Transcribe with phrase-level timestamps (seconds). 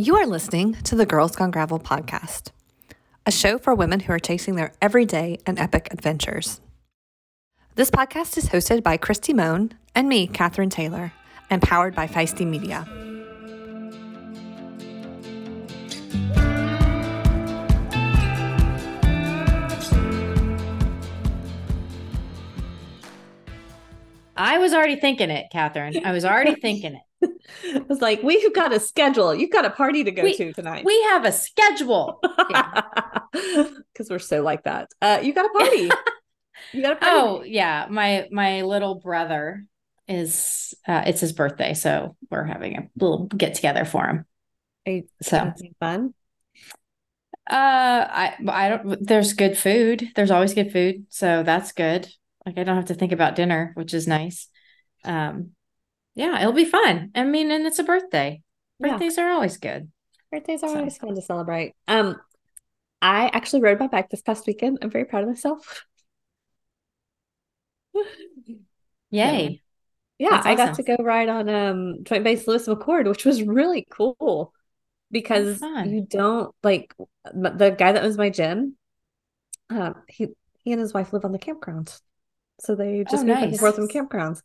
[0.00, 2.52] You are listening to the Girls Gone Gravel podcast,
[3.26, 6.60] a show for women who are chasing their everyday and epic adventures.
[7.74, 11.12] This podcast is hosted by Christy Moan and me, Katherine Taylor,
[11.50, 12.86] and powered by Feisty Media.
[24.36, 26.06] I was already thinking it, Catherine.
[26.06, 27.02] I was already thinking it.
[27.64, 29.34] I was like, we've got a schedule.
[29.34, 30.84] You've got a party to go We- to tonight.
[30.84, 32.20] We have a schedule.
[33.32, 34.90] Because we're so like that.
[35.00, 35.90] Uh, you got a party.
[36.72, 37.16] you got a party.
[37.16, 39.64] Oh yeah, my my little brother
[40.06, 44.24] is uh, it's his birthday, so we're having a little get together for him.
[44.86, 46.14] Are you So uh, fun.
[47.50, 49.06] I I don't.
[49.06, 50.08] There's good food.
[50.14, 52.08] There's always good food, so that's good.
[52.46, 54.48] Like I don't have to think about dinner, which is nice.
[55.04, 55.50] Um,
[56.18, 57.10] yeah, it'll be fun.
[57.14, 58.42] I mean, and it's a birthday.
[58.80, 58.90] Yeah.
[58.90, 59.90] Birthdays are always good.
[60.30, 61.74] Birthdays are So- always fun to celebrate.
[61.86, 62.16] Um,
[63.00, 64.78] I actually rode my bike this past weekend.
[64.82, 65.86] I'm very proud of myself.
[69.10, 69.62] Yay!
[70.18, 73.42] Yeah, That's I got to go ride on um Joint Base Lewis McChord, which was
[73.42, 74.52] really cool
[75.10, 76.92] because you don't like
[77.32, 78.76] the guy that owns my gym.
[79.70, 80.28] Um, he
[80.64, 81.96] he and his wife live on the campground,
[82.60, 83.60] so they just Oh, move back and nice.
[83.60, 84.42] forth from campgrounds.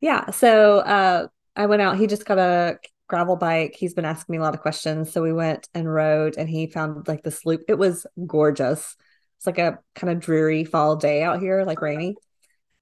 [0.00, 1.98] Yeah, so uh, I went out.
[1.98, 3.76] He just got a gravel bike.
[3.78, 6.66] He's been asking me a lot of questions, so we went and rode, and he
[6.66, 7.62] found like this loop.
[7.68, 8.96] It was gorgeous.
[9.38, 12.16] It's like a kind of dreary fall day out here, like rainy.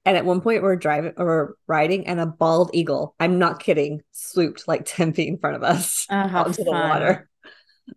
[0.05, 4.03] And at one point, we're driving or riding, and a bald eagle, I'm not kidding,
[4.13, 7.29] swooped like 10 feet in front of us Oh, onto the water.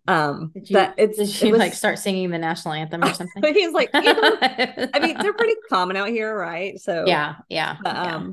[0.06, 3.12] Um, Did you, that it's, did it was, like start singing the national anthem or
[3.14, 3.40] something?
[3.40, 3.90] But he's like.
[3.94, 6.78] I mean, they're pretty common out here, right?
[6.80, 8.28] So, yeah, yeah, but, yeah.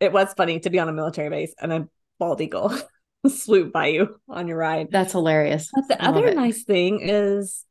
[0.00, 2.74] It was funny to be on a military base and a bald eagle
[3.28, 4.88] swoop by you on your ride.
[4.90, 5.70] That's hilarious.
[5.72, 7.64] But the I other nice thing is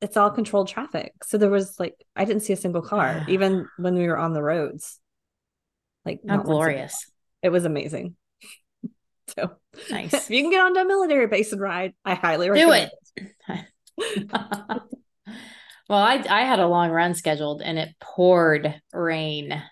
[0.00, 1.12] it's all controlled traffic.
[1.24, 4.32] So there was like I didn't see a single car, even when we were on
[4.32, 5.00] the roads.
[6.04, 7.10] Like How not glorious.
[7.42, 8.16] It was amazing.
[9.38, 9.52] So
[9.90, 10.12] Nice.
[10.12, 13.64] if you can get onto a military base and ride, I highly Do recommend it.
[15.88, 19.62] well, I I had a long run scheduled and it poured rain.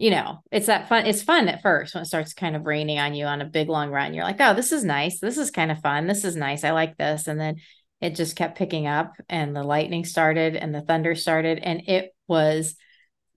[0.00, 1.04] You know, it's that fun.
[1.04, 3.68] It's fun at first when it starts kind of raining on you on a big
[3.68, 4.14] long run.
[4.14, 5.20] You're like, oh, this is nice.
[5.20, 6.06] This is kind of fun.
[6.06, 6.64] This is nice.
[6.64, 7.26] I like this.
[7.28, 7.56] And then
[8.00, 11.58] it just kept picking up and the lightning started and the thunder started.
[11.58, 12.76] And it was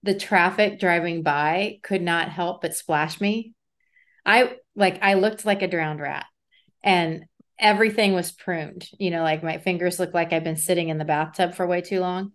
[0.02, 3.52] the traffic driving by could not help but splash me.
[4.24, 6.24] I like, I looked like a drowned rat
[6.82, 7.26] and
[7.58, 8.88] everything was pruned.
[8.98, 11.82] You know, like my fingers looked like I've been sitting in the bathtub for way
[11.82, 12.32] too long.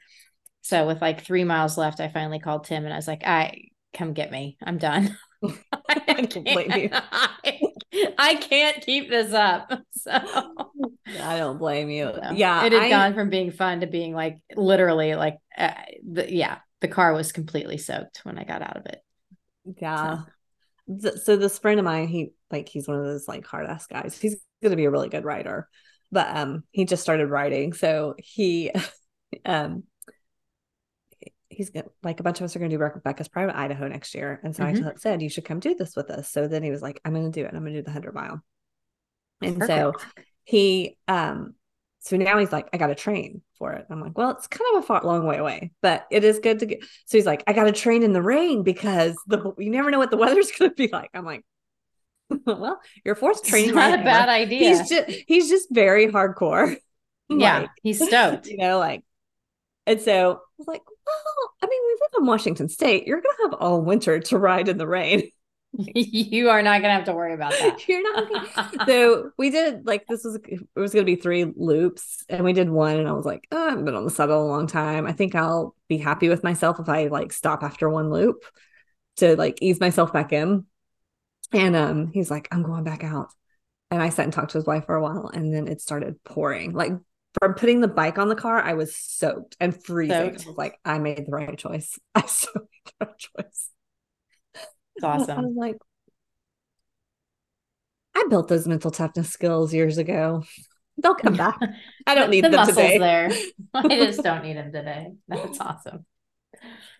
[0.61, 3.68] So with like three miles left, I finally called Tim and I was like, I
[3.93, 4.57] come get me.
[4.63, 5.17] I'm done.
[5.43, 6.89] I blame you.
[6.91, 7.59] I,
[8.17, 9.71] I can't keep this up.
[9.99, 12.09] So I don't blame you.
[12.13, 15.73] so Yeah, it had I- gone from being fun to being like literally like, uh,
[16.09, 19.01] the, yeah, the car was completely soaked when I got out of it.
[19.81, 20.21] Yeah.
[21.01, 23.87] Th- So this friend of mine, he like he's one of those like hard ass
[23.87, 24.17] guys.
[24.17, 25.67] He's gonna be a really good writer,
[26.11, 27.73] but um he just started writing.
[27.73, 28.71] So he
[29.45, 29.83] um
[31.59, 34.39] he's gonna like a bunch of us are gonna do Rebecca's private Idaho next year.
[34.43, 34.93] And so I Mhm.
[34.93, 36.29] t- said you should come do this with us.
[36.31, 37.53] So then he was like, I'm gonna do it.
[37.53, 38.41] I'm gonna do the hundred mile.
[39.41, 39.93] And so
[40.45, 41.53] he um
[41.99, 44.83] so now he's like i gotta train for it i'm like well it's kind of
[44.83, 47.53] a far long way away but it is good to get so he's like i
[47.53, 50.87] gotta train in the rain because the you never know what the weather's gonna be
[50.91, 51.43] like i'm like
[52.47, 54.69] well your fourth training it's not a bad idea.
[54.69, 56.75] he's just he's just very hardcore
[57.29, 58.47] yeah, Like, he's stoked.
[58.47, 59.03] you know like
[59.85, 63.49] and so i was like well i mean we live in washington state you're gonna
[63.51, 65.29] have all winter to ride in the rain
[65.77, 67.87] you are not gonna have to worry about that.
[67.87, 72.23] you're not gonna so we did like this was it was gonna be three loops
[72.27, 74.43] and we did one and I was like, oh, I haven't been on the saddle
[74.43, 75.05] a long time.
[75.05, 78.43] I think I'll be happy with myself if I like stop after one loop
[79.17, 80.65] to like ease myself back in.
[81.51, 83.29] And um he's like, I'm going back out.
[83.91, 86.23] And I sat and talked to his wife for a while and then it started
[86.23, 86.73] pouring.
[86.73, 86.93] Like
[87.39, 90.15] from putting the bike on the car, I was soaked and freezing.
[90.15, 90.45] Soaked.
[90.45, 91.99] I was like, I made the right choice.
[92.15, 93.69] I so made the right choice.
[94.95, 95.77] It's I was like,
[98.15, 100.43] I built those mental toughness skills years ago.
[101.01, 101.57] They'll come back.
[102.07, 102.97] I don't need the them today.
[102.97, 103.31] there.
[103.73, 105.13] I just don't need them today.
[105.27, 106.05] That's awesome.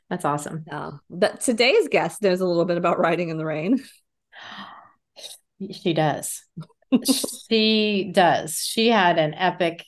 [0.09, 0.63] That's awesome.
[0.71, 3.83] No, but today's guest knows a little bit about riding in the rain.
[5.71, 6.43] She does.
[7.49, 8.57] she does.
[8.59, 9.83] She had an epic,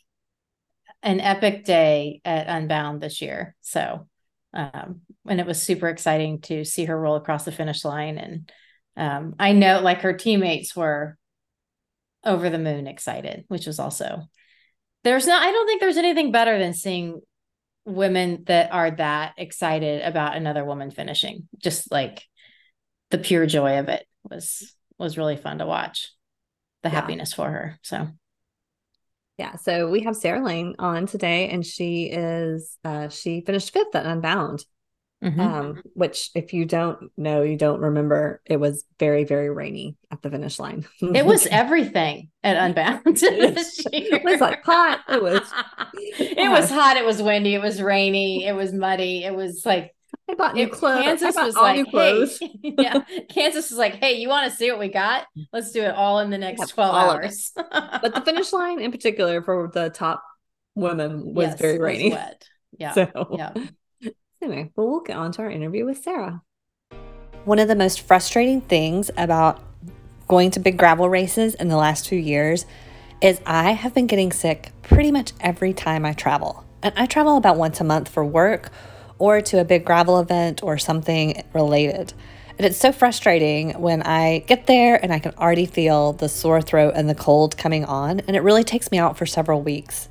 [1.03, 3.56] an epic day at Unbound this year.
[3.62, 4.07] So,
[4.53, 8.18] um, and it was super exciting to see her roll across the finish line.
[8.18, 8.51] And
[8.98, 11.18] um, I know, like her teammates were
[12.24, 14.24] over the moon excited, which was also
[15.03, 17.21] there's not I don't think there's anything better than seeing
[17.86, 21.47] women that are that excited about another woman finishing.
[21.57, 22.24] Just like
[23.09, 26.13] the pure joy of it was was really fun to watch.
[26.83, 26.95] The Yeah.
[26.95, 27.80] happiness for her.
[27.81, 28.09] So
[29.41, 33.95] Yeah, so we have Sarah Lane on today, and she is uh she finished fifth
[33.95, 34.63] at Unbound.
[35.23, 35.39] mhm.
[35.39, 40.21] Um, which if you don't know, you don't remember, it was very, very rainy at
[40.21, 40.85] the finish line.
[41.01, 43.01] it was everything at Unbound.
[43.23, 44.99] It was like hot.
[45.09, 45.41] It was
[46.19, 46.97] it was hot.
[46.97, 47.55] It was windy.
[47.55, 48.45] It was rainy.
[48.45, 49.23] It was muddy.
[49.23, 49.95] It was like
[50.31, 51.04] I bought new clothes.
[51.04, 52.39] Kansas was like, new clothes.
[52.39, 53.04] hey, yeah.
[53.30, 55.25] Kansas was like, hey, you want to see what we got?
[55.51, 57.25] Let's do it all in the next Have twelve all of it.
[57.25, 57.51] hours.
[58.01, 60.24] But the finish line in particular for the top
[60.75, 62.12] women was Yes, very was rainy.
[62.12, 62.48] wet.
[62.78, 62.94] Yeah.
[62.94, 64.10] So yeah.
[64.42, 66.42] anyway, well, we'll get on to our interview with Sarah.
[67.44, 69.62] One of the most frustrating things about
[70.28, 72.66] going to big gravel races in the last few years
[73.22, 76.63] is I have been getting sick pretty much every time I travel.
[76.81, 78.72] And I travel about once a month for work
[79.21, 82.12] or to a big gravel event or something related.
[82.57, 86.59] And it's so frustrating when I get there and I can already feel the sore
[86.59, 90.09] throat and the cold coming on, and it really takes me out for several weeks.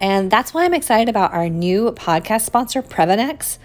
[0.00, 3.58] And that's why I'm excited about our new podcast sponsor, Previnex.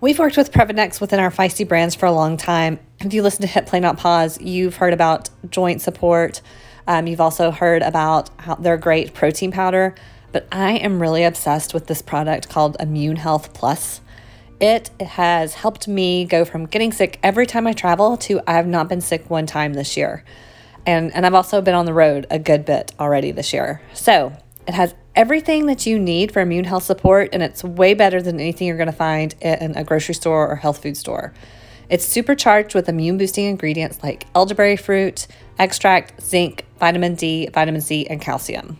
[0.00, 2.80] We've worked with Previnex within our Feisty brands for a long time.
[2.98, 6.42] If you listen to Hit Play Not Pause, you've heard about joint support.
[6.88, 9.94] Um, you've also heard about how their great protein powder.
[10.32, 14.00] But I am really obsessed with this product called Immune Health Plus.
[14.60, 18.66] It has helped me go from getting sick every time I travel to I have
[18.66, 20.24] not been sick one time this year.
[20.86, 23.82] And, and I've also been on the road a good bit already this year.
[23.92, 24.32] So
[24.66, 28.40] it has everything that you need for immune health support, and it's way better than
[28.40, 31.34] anything you're going to find in a grocery store or health food store.
[31.88, 35.26] It's supercharged with immune boosting ingredients like elderberry fruit,
[35.58, 38.78] extract, zinc, vitamin D, vitamin C, and calcium.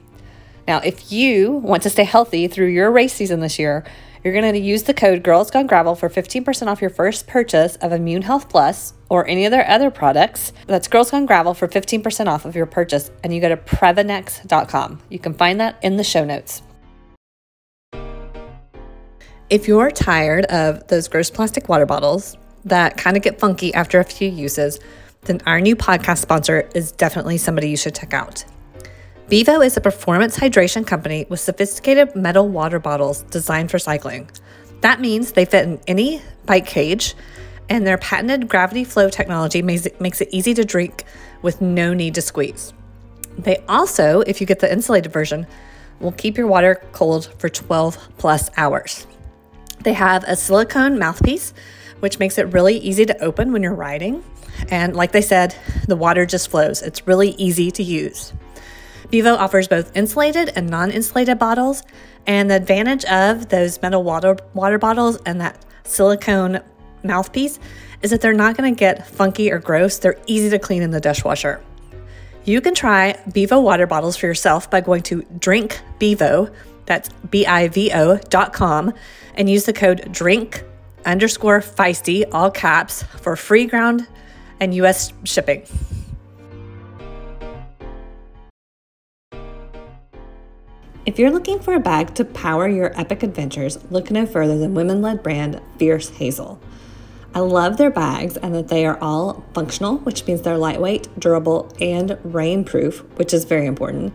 [0.67, 3.85] Now, if you want to stay healthy through your race season this year,
[4.23, 7.77] you're going to use the code Girls Gone Gravel for 15% off your first purchase
[7.77, 10.53] of Immune Health Plus or any of their other products.
[10.67, 15.01] That's Girls Gone Gravel for 15% off of your purchase, and you go to Previnex.com.
[15.09, 16.63] You can find that in the show notes.
[19.49, 24.01] If you're tired of those gross plastic water bottles that kind of get funky after
[24.01, 24.81] a few uses,
[25.23, 28.45] then our new podcast sponsor is definitely somebody you should check out.
[29.29, 34.31] Bivo is a performance hydration company with sophisticated metal water bottles designed for cycling.
[34.83, 37.17] That means they fit in any bike cage,
[37.69, 41.03] and their patented gravity flow technology makes it, makes it easy to drink
[41.43, 42.73] with no need to squeeze.
[43.37, 45.49] They also, if you get the insulated version,
[45.99, 49.09] will keep your water cold for 12 plus hours.
[49.81, 51.53] They have a silicone mouthpiece,
[51.99, 54.23] which makes it really easy to open when you're riding.
[54.69, 55.57] And like they said,
[55.89, 56.81] the water just flows.
[56.81, 58.33] It's really easy to use.
[59.11, 61.83] Bivo offers both insulated and non insulated bottles.
[62.27, 66.61] And the advantage of those metal water, water bottles and that silicone
[67.05, 67.59] mouthpiece
[68.03, 69.99] is that they're not going to get funky or gross.
[69.99, 71.63] They're easy to clean in the dishwasher.
[72.45, 76.53] You can try Bivo water bottles for yourself by going to Drink Bivo,
[76.85, 78.93] that's B I V O dot com,
[79.35, 80.63] and use the code DRINK
[81.05, 84.07] underscore feisty, all caps, for free ground
[84.61, 85.65] and US shipping.
[91.07, 94.75] If you're looking for a bag to power your epic adventures, look no further than
[94.75, 96.59] women led brand Fierce Hazel.
[97.33, 101.73] I love their bags and that they are all functional, which means they're lightweight, durable,
[101.81, 104.15] and rainproof, which is very important.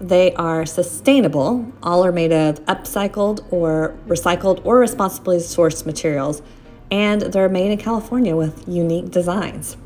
[0.00, 6.40] They are sustainable, all are made of upcycled or recycled or responsibly sourced materials,
[6.88, 9.76] and they're made in California with unique designs.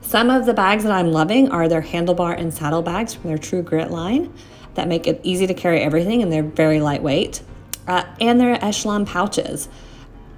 [0.00, 3.38] Some of the bags that I'm loving are their handlebar and saddle bags from their
[3.38, 4.32] True Grit line
[4.74, 7.42] that make it easy to carry everything and they're very lightweight,
[7.86, 9.68] uh, and their Echelon pouches.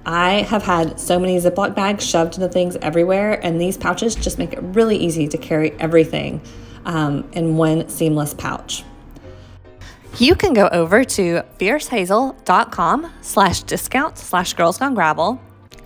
[0.05, 4.37] I have had so many Ziploc bags shoved into things everywhere, and these pouches just
[4.37, 6.41] make it really easy to carry everything
[6.85, 8.83] um, in one seamless pouch.
[10.19, 15.41] You can go over to fiercehazel.com slash discount slash girls gone gravel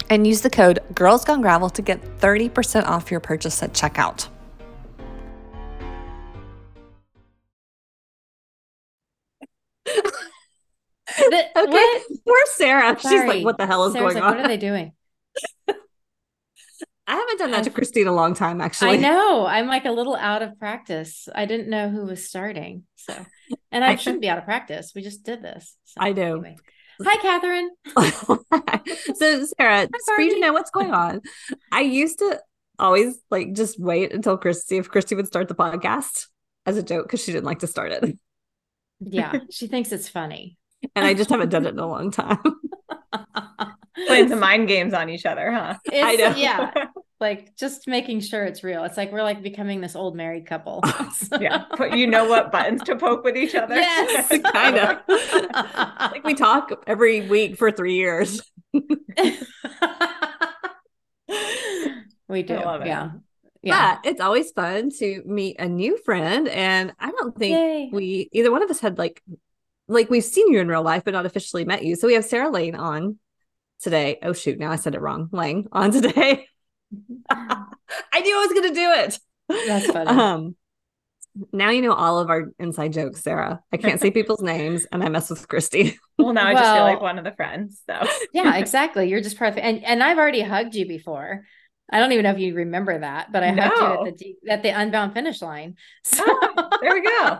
[0.10, 4.28] and use the code girls gone gravel to get 30% off your purchase at checkout.
[9.88, 12.02] The- Okay, what?
[12.26, 12.98] poor Sarah.
[13.00, 14.92] She's like, "What the hell is Sarah's going like, on?" What are they doing?
[17.10, 18.90] I haven't done that to I've- Christine a long time, actually.
[18.92, 19.46] I know.
[19.46, 21.30] I'm like a little out of practice.
[21.34, 22.84] I didn't know who was starting.
[22.98, 23.14] So,
[23.72, 24.92] and I I- shouldn't be out of practice.
[24.94, 25.76] We just did this.
[25.86, 26.22] So, I do.
[26.22, 26.58] anyway.
[27.02, 27.70] Hi, Catherine.
[29.16, 31.22] so Sarah, for you to know what's going on,
[31.72, 32.42] I used to
[32.80, 36.26] always like just wait until Christy if Christy would start the podcast.
[36.66, 38.18] as a joke because she didn't like to start it.
[39.00, 40.58] Yeah, she thinks it's funny.
[40.96, 42.38] And I just haven't done it in a long time.
[44.08, 45.76] Playing some mind games on each other, huh?
[45.86, 46.36] It's, I know.
[46.36, 46.72] Yeah.
[47.20, 48.84] Like just making sure it's real.
[48.84, 50.84] It's like we're like becoming this old married couple.
[51.40, 51.66] yeah.
[51.76, 53.76] But you know what buttons to poke with each other?
[53.76, 54.28] Yes.
[54.52, 55.00] kind of.
[56.12, 58.40] like we talk every week for three years.
[58.72, 58.82] we
[62.44, 62.56] do.
[62.56, 62.88] love it.
[62.88, 63.12] Yeah.
[63.68, 63.98] Yeah.
[64.02, 66.48] But it's always fun to meet a new friend.
[66.48, 67.90] And I don't think Yay.
[67.92, 69.22] we either one of us had like
[69.88, 71.96] like we've seen you in real life, but not officially met you.
[71.96, 73.20] So we have Sarah Lane on
[73.82, 74.20] today.
[74.22, 75.30] Oh shoot, now I said it wrong.
[75.32, 76.48] Lange on today.
[77.30, 79.20] I knew I was gonna do it.
[79.68, 80.10] That's funny.
[80.10, 80.56] Um
[81.52, 83.62] now you know all of our inside jokes, Sarah.
[83.72, 86.00] I can't say people's names and I mess with Christy.
[86.18, 87.82] Well, now I just feel like one of the friends.
[87.88, 89.10] So yeah, exactly.
[89.10, 89.66] You're just perfect.
[89.66, 91.46] And and I've already hugged you before.
[91.92, 94.06] I don't even know if you remember that, but I hugged you No.
[94.06, 95.76] at the at the unbound finish line.
[96.04, 97.40] So Oh, there we go.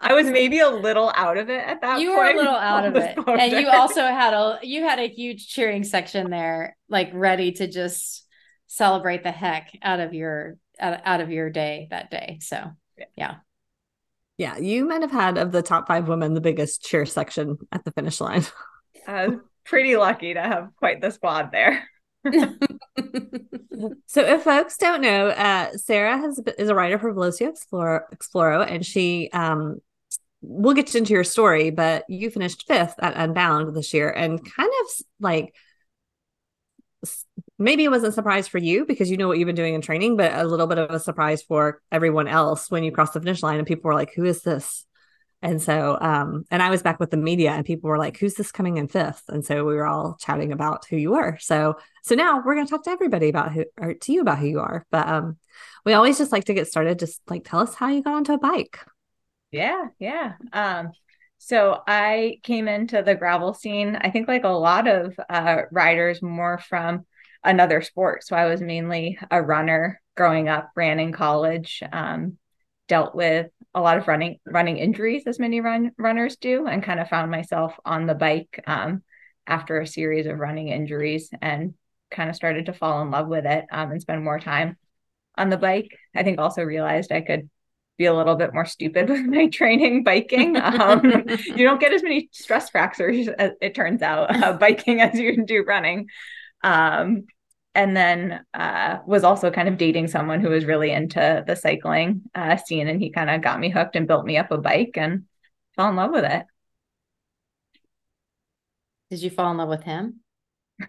[0.00, 2.18] I was maybe a little out of it at that you point.
[2.18, 5.48] were a little out of it, and you also had a you had a huge
[5.48, 8.26] cheering section there, like ready to just
[8.66, 12.38] celebrate the heck out of your out, out of your day that day.
[12.42, 12.70] So
[13.16, 13.36] yeah,
[14.38, 17.84] Yeah, you might have had of the top five women the biggest cheer section at
[17.84, 18.44] the finish line.
[19.06, 21.88] I was uh, pretty lucky to have quite the squad there.
[24.06, 28.64] So, if folks don't know, uh, Sarah has is a writer for Velocio Exploro, Exploro,
[28.66, 29.80] and she um,
[30.42, 34.70] we'll get into your story, but you finished fifth at Unbound this year, and kind
[34.84, 35.54] of like
[37.58, 39.80] maybe it wasn't a surprise for you because you know what you've been doing in
[39.80, 43.20] training, but a little bit of a surprise for everyone else when you crossed the
[43.20, 44.86] finish line and people were like, "Who is this?"
[45.42, 48.34] And so, um, and I was back with the media, and people were like, "Who's
[48.34, 49.24] this coming in fifth?
[49.28, 51.38] And so we were all chatting about who you were.
[51.40, 54.38] So, so now we're going to talk to everybody about who, or to you about
[54.38, 54.84] who you are.
[54.90, 55.38] But um,
[55.86, 56.98] we always just like to get started.
[56.98, 58.78] Just like tell us how you got onto a bike.
[59.50, 60.34] Yeah, yeah.
[60.52, 60.92] Um,
[61.38, 66.22] so I came into the gravel scene, I think like a lot of uh riders
[66.22, 67.06] more from
[67.42, 68.24] another sport.
[68.24, 72.38] So I was mainly a runner growing up, ran in college, um,
[72.88, 77.00] dealt with a lot of running running injuries as many run runners do, and kind
[77.00, 79.02] of found myself on the bike um
[79.46, 81.74] after a series of running injuries and
[82.14, 84.76] kind of started to fall in love with it um, and spend more time
[85.36, 85.88] on the bike.
[86.14, 87.50] I think also realized I could
[87.98, 90.56] be a little bit more stupid with my training biking.
[90.64, 91.04] Um,
[91.44, 95.44] you don't get as many stress fractures, as it turns out, uh, biking as you
[95.44, 96.08] do running.
[96.62, 97.24] Um,
[97.74, 102.22] and then uh, was also kind of dating someone who was really into the cycling
[102.34, 104.92] uh, scene, and he kind of got me hooked and built me up a bike
[104.96, 105.24] and
[105.76, 106.46] fell in love with it.
[109.10, 110.23] did you fall in love with him?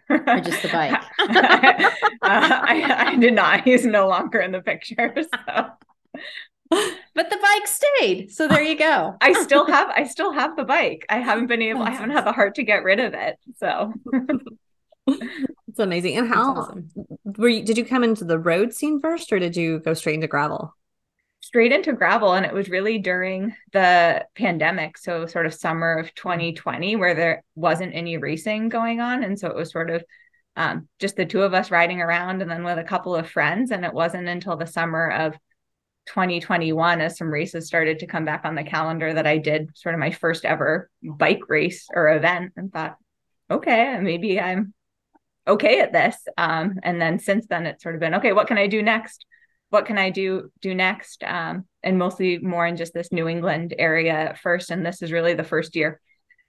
[0.10, 0.94] Or just the bike?
[1.20, 1.90] uh,
[2.22, 3.64] I, I did not.
[3.64, 5.16] He's no longer in the picture.
[6.68, 6.82] So.
[7.14, 8.32] But the bike stayed.
[8.32, 9.16] So there you go.
[9.22, 11.06] I still have I still have the bike.
[11.10, 13.38] I haven't been able I haven't had the heart to get rid of it.
[13.58, 13.94] So
[15.08, 16.18] It's amazing.
[16.18, 16.90] And how awesome.
[17.24, 17.64] were you?
[17.64, 20.74] Did you come into the road scene first, or did you go straight into gravel?
[21.46, 26.12] Straight into gravel and it was really during the pandemic so sort of summer of
[26.16, 30.04] 2020 where there wasn't any racing going on and so it was sort of
[30.56, 33.70] um, just the two of us riding around and then with a couple of friends
[33.70, 35.34] and it wasn't until the summer of
[36.08, 39.94] 2021 as some races started to come back on the calendar that I did sort
[39.94, 42.98] of my first ever bike race or event and thought
[43.52, 44.74] okay maybe I'm
[45.48, 48.58] okay at this um, and then since then it's sort of been okay what can
[48.58, 49.28] I do next
[49.70, 51.24] what can I do do next?
[51.24, 54.72] Um, and mostly more in just this New England area at first.
[54.72, 56.00] And this is really the first year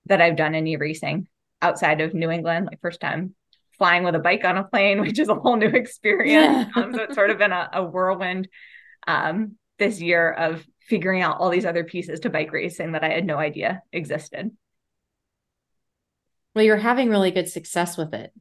[0.06, 1.28] that I've done any racing
[1.60, 2.66] outside of New England.
[2.66, 3.34] Like first time
[3.78, 6.70] flying with a bike on a plane, which is a whole new experience.
[6.74, 6.82] Yeah.
[6.82, 8.48] um, so it's sort of been a, a whirlwind
[9.06, 13.08] um, this year of figuring out all these other pieces to bike racing that I
[13.08, 14.50] had no idea existed.
[16.54, 18.32] Well, you're having really good success with it.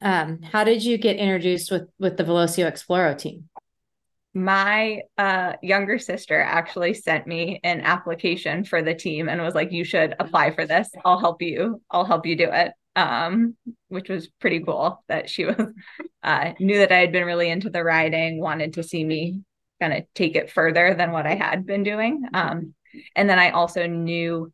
[0.00, 3.48] Um, how did you get introduced with with the Velocio Exploro team?
[4.36, 9.72] My uh, younger sister actually sent me an application for the team and was like
[9.72, 10.90] you should apply for this.
[11.06, 11.80] I'll help you.
[11.90, 12.72] I'll help you do it.
[12.96, 13.56] Um,
[13.88, 15.56] which was pretty cool that she was
[16.22, 19.42] uh, knew that i had been really into the riding wanted to see me
[19.82, 22.22] kind of take it further than what i had been doing.
[22.34, 22.74] Um,
[23.14, 24.52] and then i also knew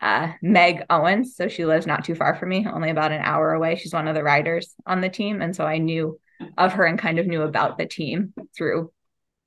[0.00, 1.36] uh, meg owens.
[1.36, 3.76] So she lives not too far from me only about an hour away.
[3.76, 5.40] She's one of the riders on the team.
[5.40, 6.18] And so i knew
[6.58, 8.90] of her and kind of knew about the team through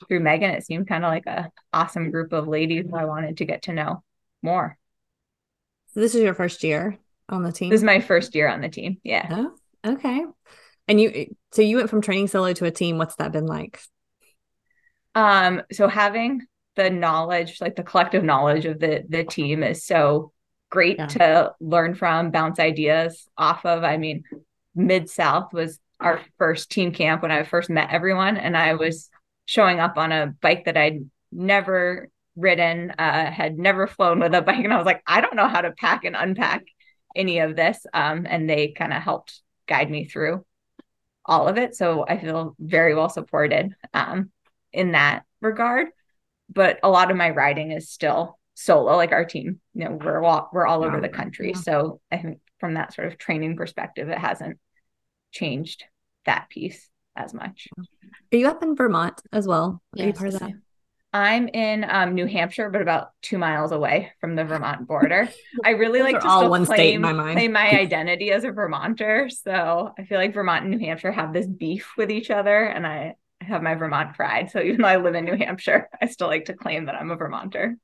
[0.08, 3.38] through Megan, it seemed kind of like a awesome group of ladies who I wanted
[3.38, 4.04] to get to know
[4.42, 4.78] more.
[5.94, 6.98] So this is your first year
[7.30, 7.70] on the team.
[7.70, 8.98] This is my first year on the team.
[9.04, 9.28] Yeah.
[9.30, 10.26] Oh, okay.
[10.88, 12.98] And you, so you went from training solo to a team.
[12.98, 13.80] What's that been like?
[15.16, 16.42] Um, so having
[16.76, 20.32] the knowledge, like the collective knowledge of the the team is so
[20.70, 21.06] great yeah.
[21.06, 23.84] to learn from, bounce ideas off of.
[23.84, 24.24] I mean,
[24.74, 29.10] Mid South was our first team camp when I first met everyone, and I was
[29.46, 34.42] showing up on a bike that I'd never ridden, uh, had never flown with a
[34.42, 36.64] bike, and I was like, I don't know how to pack and unpack
[37.16, 37.86] any of this.
[37.94, 40.46] Um, and they kind of helped guide me through
[41.26, 41.76] all of it.
[41.76, 44.32] So I feel very well supported um,
[44.72, 45.88] in that regard.
[46.50, 49.60] But a lot of my riding is still solo, like our team.
[49.74, 51.52] You know, we're all we're all over the country.
[51.52, 51.62] Yeah.
[51.62, 54.60] So I think from that sort of training perspective, it hasn't
[55.32, 55.86] changed
[56.26, 57.68] that piece as much.
[58.32, 59.82] Are you up in Vermont as well?
[59.98, 60.52] Are you part of that?
[61.14, 65.30] I'm in um, New Hampshire, but about two miles away from the Vermont border.
[65.64, 67.38] I really like to all one claim, state in my mind.
[67.38, 69.30] claim my identity as a Vermonter.
[69.30, 72.88] So I feel like Vermont and New Hampshire have this beef with each other, and
[72.88, 74.50] I have my Vermont pride.
[74.50, 77.12] So even though I live in New Hampshire, I still like to claim that I'm
[77.12, 77.78] a Vermonter.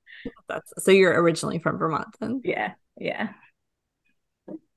[0.47, 2.41] That's so you're originally from Vermont then?
[2.43, 3.29] Yeah, yeah.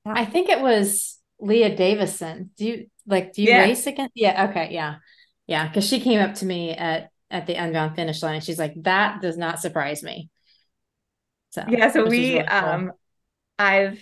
[0.05, 2.51] I think it was Lea Davison.
[2.57, 3.33] Do you like?
[3.33, 3.63] Do you yeah.
[3.63, 4.09] race again?
[4.15, 4.49] Yeah.
[4.51, 4.73] Okay.
[4.73, 4.97] Yeah.
[5.47, 5.69] Yeah.
[5.69, 8.41] Because she came up to me at at the unbound finish line.
[8.41, 10.31] She's like, that does not surprise me.
[11.51, 11.91] So yeah.
[11.91, 12.59] So we really cool.
[12.59, 12.93] um,
[13.59, 13.99] I've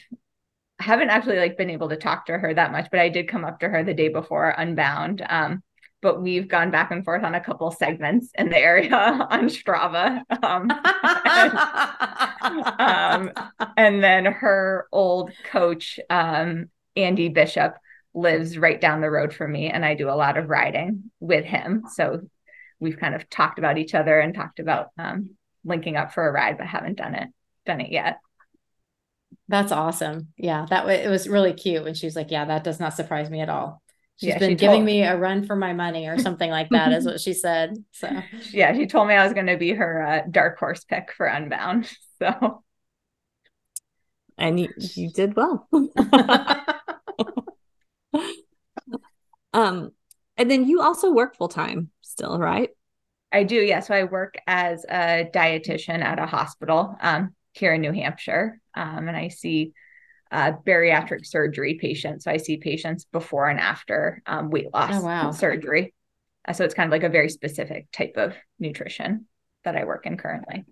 [0.81, 3.45] haven't actually like been able to talk to her that much, but I did come
[3.45, 5.25] up to her the day before Unbound.
[5.29, 5.63] Um,
[6.03, 10.23] but we've gone back and forth on a couple segments in the area on Strava.
[10.43, 10.71] Um,
[12.81, 13.33] and, um,
[13.77, 17.77] and, then her old coach, um, Andy Bishop,
[18.15, 21.45] lives right down the road from me, and I do a lot of riding with
[21.45, 21.85] him.
[21.95, 22.21] So
[22.81, 25.31] we've kind of talked about each other and talked about um,
[25.65, 27.29] linking up for a ride, but haven't done it
[27.67, 28.19] done it yet.
[29.49, 30.29] That's awesome.
[30.37, 31.87] Yeah, that w- it was really cute.
[31.87, 33.83] And she was like, "Yeah, that does not surprise me at all."
[34.17, 36.69] She's yeah, been she giving told- me a run for my money or something like
[36.71, 37.75] that, is what she said.
[37.93, 38.09] So
[38.53, 41.27] yeah, she told me I was going to be her uh, dark horse pick for
[41.27, 41.89] Unbound.
[42.23, 42.63] So,
[44.37, 45.67] and you, you did well.
[49.53, 49.91] um,
[50.37, 52.71] and then you also work full time still, right?
[53.33, 53.57] I do.
[53.57, 53.81] Yeah.
[53.81, 59.09] So I work as a dietitian at a hospital um, here in New Hampshire, um,
[59.09, 59.73] and I see
[60.31, 62.25] uh, bariatric surgery patients.
[62.25, 65.31] So I see patients before and after um, weight loss oh, wow.
[65.31, 65.95] surgery.
[66.47, 69.27] Uh, so it's kind of like a very specific type of nutrition
[69.65, 70.65] that I work in currently.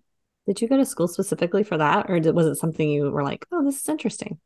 [0.46, 3.22] Did you go to school specifically for that, or did, was it something you were
[3.22, 4.38] like, "Oh, this is interesting"?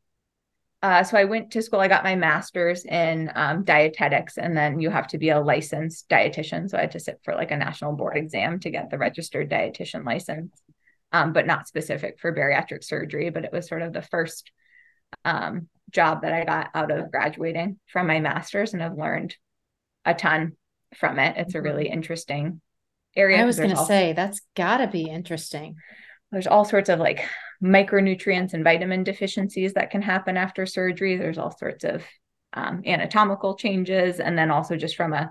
[0.83, 1.79] Uh, so I went to school.
[1.79, 6.09] I got my master's in um, dietetics, and then you have to be a licensed
[6.09, 6.69] dietitian.
[6.69, 9.49] So I had to sit for like a national board exam to get the registered
[9.49, 10.61] dietitian license,
[11.13, 13.31] um, but not specific for bariatric surgery.
[13.31, 14.51] But it was sort of the first
[15.25, 19.37] um, job that I got out of graduating from my master's and I've learned
[20.05, 20.57] a ton
[20.97, 21.37] from it.
[21.37, 21.95] It's a really mm-hmm.
[21.95, 22.61] interesting
[23.15, 23.41] area.
[23.41, 25.77] I was going to say that's got to be interesting.
[26.33, 27.29] There's all sorts of like
[27.63, 31.17] micronutrients and vitamin deficiencies that can happen after surgery.
[31.17, 32.03] There's all sorts of
[32.55, 34.19] um, anatomical changes.
[34.19, 35.31] And then also just from a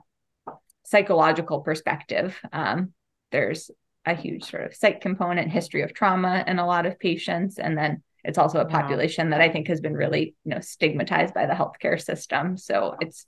[0.86, 2.94] psychological perspective, um,
[3.32, 3.72] there's
[4.06, 7.60] a huge sort of psych component, history of trauma in a lot of patients.
[7.60, 9.38] And then it's also a population wow.
[9.38, 12.58] that I think has been really, you know, stigmatized by the healthcare system.
[12.58, 13.26] So it's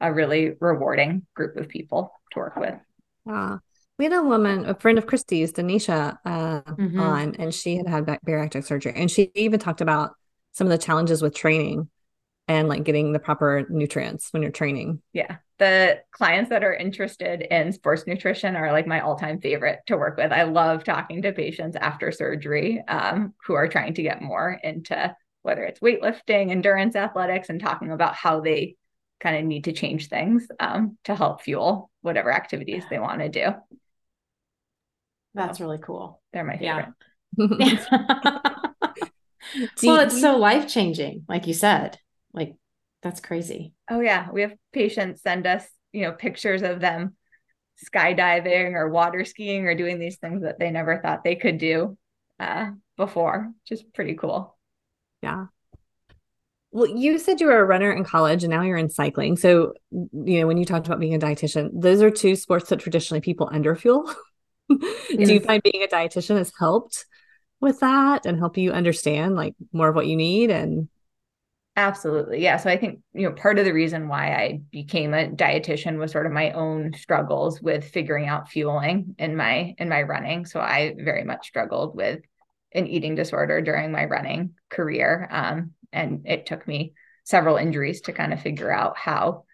[0.00, 2.74] a really rewarding group of people to work with.
[3.24, 3.60] Wow.
[4.00, 6.98] We had a woman, a friend of Christie's, Denisha, uh, mm-hmm.
[6.98, 8.94] on, and she had had bariatric surgery.
[8.96, 10.12] And she even talked about
[10.52, 11.90] some of the challenges with training
[12.48, 15.02] and like getting the proper nutrients when you're training.
[15.12, 15.36] Yeah.
[15.58, 19.98] The clients that are interested in sports nutrition are like my all time favorite to
[19.98, 20.32] work with.
[20.32, 25.14] I love talking to patients after surgery um, who are trying to get more into
[25.42, 28.76] whether it's weightlifting, endurance athletics, and talking about how they
[29.20, 33.28] kind of need to change things um, to help fuel whatever activities they want to
[33.28, 33.52] do.
[35.34, 36.20] That's really cool.
[36.32, 36.88] They're my favorite.
[37.38, 37.86] Yeah.
[39.84, 41.98] well, it's so life changing, like you said.
[42.32, 42.54] Like
[43.02, 43.72] that's crazy.
[43.88, 47.16] Oh yeah, we have patients send us, you know, pictures of them
[47.84, 51.96] skydiving or water skiing or doing these things that they never thought they could do
[52.38, 54.56] uh, before, which is pretty cool.
[55.22, 55.46] Yeah.
[56.72, 59.36] Well, you said you were a runner in college and now you're in cycling.
[59.36, 62.78] So, you know, when you talked about being a dietitian, those are two sports that
[62.78, 64.12] traditionally people underfuel.
[64.70, 65.28] yes.
[65.28, 67.04] Do you find being a dietitian has helped
[67.60, 70.88] with that and help you understand like more of what you need and
[71.76, 72.42] Absolutely.
[72.42, 72.56] Yeah.
[72.56, 76.10] So I think, you know, part of the reason why I became a dietitian was
[76.10, 80.44] sort of my own struggles with figuring out fueling in my in my running.
[80.46, 82.20] So I very much struggled with
[82.72, 85.28] an eating disorder during my running career.
[85.30, 86.92] Um, and it took me
[87.24, 89.44] several injuries to kind of figure out how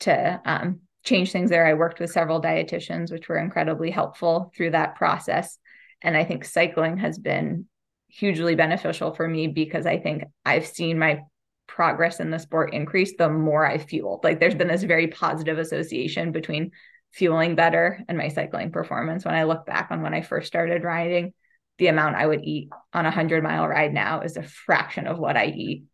[0.00, 1.66] to um, change things there.
[1.66, 5.58] I worked with several dietitians, which were incredibly helpful through that process.
[6.02, 7.66] And I think cycling has been
[8.08, 11.20] hugely beneficial for me because I think I've seen my
[11.66, 14.24] progress in the sport increase the more I fueled.
[14.24, 16.70] Like there's been this very positive association between
[17.12, 19.24] fueling better and my cycling performance.
[19.24, 21.34] When I look back on when I first started riding,
[21.78, 25.18] the amount I would eat on a hundred mile ride now is a fraction of
[25.18, 25.84] what I eat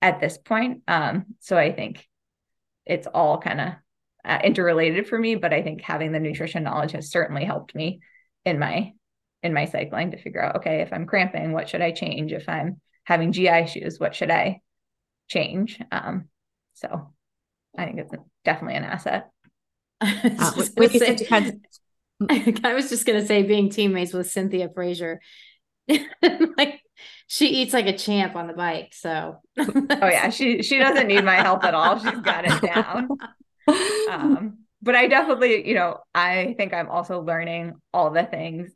[0.00, 0.82] at this point.
[0.88, 2.06] Um, so I think
[2.86, 3.72] it's all kind of
[4.24, 8.00] uh, interrelated for me, but I think having the nutrition knowledge has certainly helped me
[8.44, 8.92] in my
[9.42, 12.32] in my cycling to figure out okay, if I'm cramping, what should I change?
[12.32, 14.60] If I'm having GI issues, what should I
[15.28, 15.80] change?
[15.90, 16.28] Um,
[16.74, 17.12] so
[17.76, 18.12] I think it's
[18.44, 19.30] definitely an asset.
[20.00, 21.60] I was, Uh, when just gonna had-
[22.28, 25.20] say, I was just gonna say being teammates with Cynthia Frazier.
[26.56, 26.80] like
[27.26, 28.92] she eats like a champ on the bike.
[28.92, 31.98] So Oh yeah, she she doesn't need my help at all.
[31.98, 33.08] She's got it down.
[34.10, 38.70] Um, but I definitely, you know, I think I'm also learning all the things,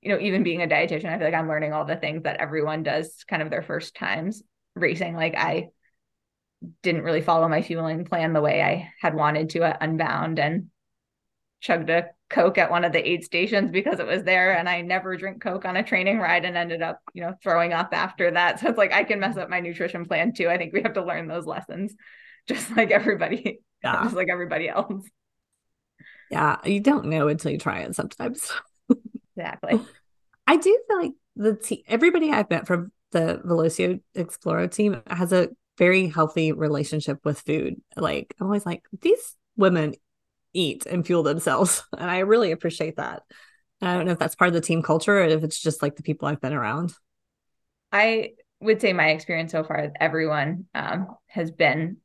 [0.00, 2.40] you know, even being a dietitian, I feel like I'm learning all the things that
[2.40, 4.42] everyone does kind of their first times
[4.74, 5.14] racing.
[5.14, 5.68] Like I
[6.82, 10.70] didn't really follow my fueling plan the way I had wanted to at Unbound and
[11.60, 14.56] chugged a Coke at one of the aid stations because it was there.
[14.56, 17.72] And I never drink Coke on a training ride and ended up, you know, throwing
[17.72, 18.60] up after that.
[18.60, 20.48] So it's like I can mess up my nutrition plan too.
[20.48, 21.94] I think we have to learn those lessons
[22.46, 24.02] just like everybody, yeah.
[24.04, 25.04] just like everybody else.
[26.30, 26.58] Yeah.
[26.64, 28.52] You don't know until you try it sometimes.
[29.36, 29.80] Exactly.
[30.46, 35.32] I do feel like the te- everybody I've met from the Velocio Exploro team has
[35.32, 37.80] a very healthy relationship with food.
[37.96, 39.94] Like I'm always like, these women
[40.52, 41.82] eat and fuel themselves.
[41.98, 43.22] And I really appreciate that.
[43.80, 45.96] I don't know if that's part of the team culture or if it's just like
[45.96, 46.92] the people I've been around.
[47.92, 51.96] I would say my experience so far, everyone um, has been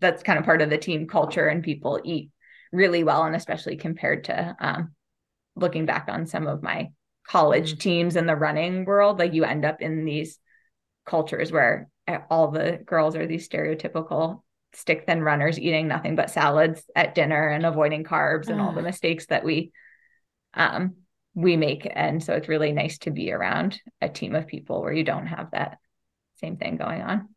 [0.00, 2.30] that's kind of part of the team culture, and people eat
[2.72, 4.94] really well, and especially compared to um,
[5.56, 6.90] looking back on some of my
[7.26, 7.80] college Mm.
[7.80, 10.38] teams in the running world, like you end up in these
[11.06, 11.88] cultures where
[12.30, 14.42] all the girls are these stereotypical
[14.74, 18.82] stick thin runners eating nothing but salads at dinner and avoiding carbs and all the
[18.82, 19.70] mistakes that we
[20.54, 20.96] um
[21.34, 21.90] we make.
[21.90, 25.26] And so it's really nice to be around a team of people where you don't
[25.26, 25.78] have that
[26.40, 27.28] same thing going on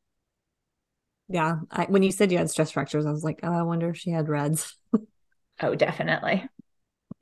[1.30, 1.60] Yeah.
[1.72, 3.98] I, when you said you had stress fractures, I was like, oh, I wonder if
[3.98, 4.74] she had RED-S.
[5.62, 6.48] oh definitely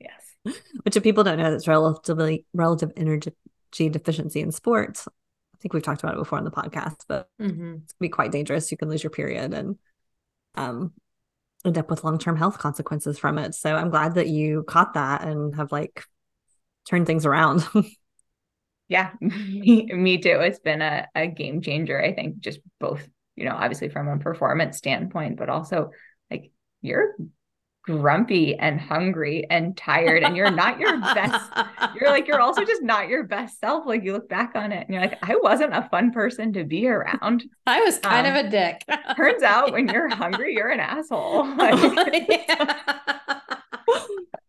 [0.00, 3.32] yes Which if people don't know, that's relatively relative energy
[3.72, 5.08] deficiency in sports.
[5.08, 7.82] I think we've talked about it before on the podcast, but Mhm.
[7.82, 8.70] it's can be quite dangerous.
[8.70, 9.76] You can lose your period and
[10.54, 10.92] um
[11.64, 13.54] end up with long-term health consequences from it.
[13.54, 16.04] So I'm glad that you caught that and have like
[16.88, 17.66] turned things around.
[18.88, 23.44] yeah me, me too it's been a, a game changer i think just both you
[23.44, 25.90] know obviously from a performance standpoint but also
[26.30, 26.50] like
[26.82, 27.14] you're
[27.84, 31.48] grumpy and hungry and tired and you're not your best
[31.94, 34.84] you're like you're also just not your best self like you look back on it
[34.84, 38.34] and you're like i wasn't a fun person to be around I was kind Um,
[38.36, 38.82] of a dick.
[39.16, 41.74] turns out when you're hungry you're an asshole Like,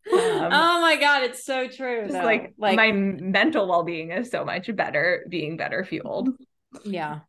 [0.09, 2.07] Um, oh my god, it's so true.
[2.09, 6.29] like, like my mental well-being is so much better being better fueled
[6.85, 7.19] yeah.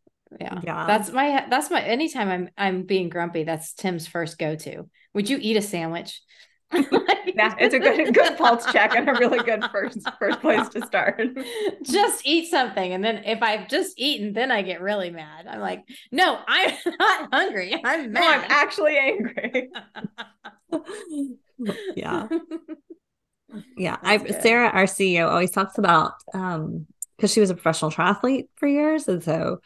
[0.41, 0.61] Yeah.
[0.62, 0.87] Yeah.
[0.87, 4.88] That's my that's my anytime I'm I'm being grumpy, that's Tim's first go to.
[5.14, 6.21] Would you eat a sandwich?
[6.75, 10.85] yeah it's a good good pulse check and a really good first first place to
[10.85, 11.19] start
[11.83, 12.93] just eat something.
[12.93, 15.47] And then if I've just eaten, then I get really mad.
[15.47, 17.81] I'm like, no, I'm not hungry.
[17.83, 19.71] I'm no i'm actually angry
[21.97, 22.29] yeah.
[23.77, 23.97] Yeah.
[24.03, 24.43] That's I good.
[24.43, 26.87] Sarah, our CEO, always talks about um
[27.17, 29.09] because she was a professional triathlete for years.
[29.09, 29.61] And so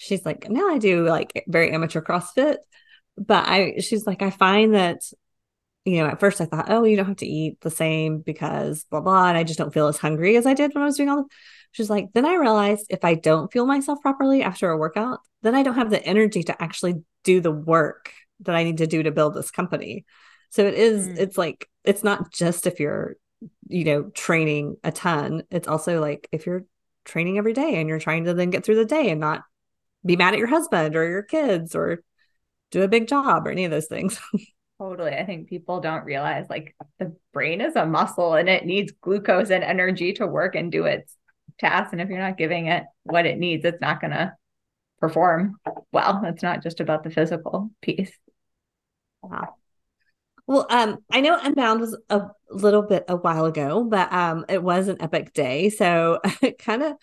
[0.00, 2.56] she's like, now I do like very amateur CrossFit.
[3.18, 5.02] But I she's like, I find that,
[5.84, 8.84] you know, at first I thought, oh, you don't have to eat the same because
[8.90, 9.28] blah blah.
[9.28, 11.24] And I just don't feel as hungry as I did when I was doing all
[11.24, 11.28] the
[11.72, 15.54] she's like, then I realized if I don't fuel myself properly after a workout, then
[15.54, 19.02] I don't have the energy to actually do the work that I need to do
[19.02, 20.04] to build this company.
[20.50, 21.18] So it is, Mm.
[21.18, 23.16] it's like, it's not just if you're,
[23.68, 26.64] you know, training a ton, it's also like if you're
[27.04, 29.42] training every day and you're trying to then get through the day and not
[30.04, 32.02] be mad at your husband or your kids or
[32.70, 34.18] do a big job or any of those things.
[34.78, 35.12] Totally.
[35.12, 39.50] I think people don't realize like the brain is a muscle and it needs glucose
[39.50, 41.14] and energy to work and do its
[41.58, 41.92] task.
[41.92, 44.32] And if you're not giving it what it needs, it's not going to
[44.98, 45.56] perform
[45.92, 46.22] well.
[46.24, 48.12] It's not just about the physical piece.
[49.22, 49.56] Wow.
[50.46, 54.62] Well, um, I know Unbound was a little bit a while ago, but um, it
[54.62, 55.68] was an epic day.
[55.68, 56.94] So it kind of,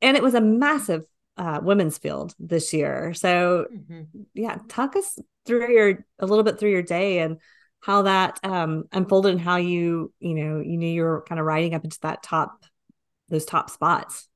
[0.00, 1.02] and it was a massive
[1.36, 3.14] uh, women's field this year.
[3.14, 4.26] So Mhm.
[4.34, 7.38] yeah, talk us through your a little bit through your day and
[7.80, 11.46] how that um, unfolded and how you, you know, you knew you were kind of
[11.46, 12.64] riding up into that top,
[13.28, 14.28] those top spots.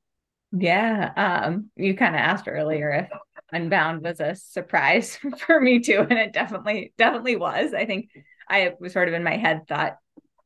[0.52, 1.12] Yeah.
[1.16, 3.18] Um, you kind of asked earlier if
[3.52, 6.00] Unbound was a surprise for me too.
[6.08, 7.74] And it definitely, definitely was.
[7.74, 8.10] I think
[8.48, 9.98] I was sort of in my head thought